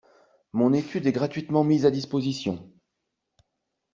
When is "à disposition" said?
1.85-2.71